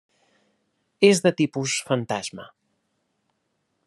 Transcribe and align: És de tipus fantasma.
És 1.09 1.21
de 1.27 1.33
tipus 1.41 1.75
fantasma. 1.91 2.47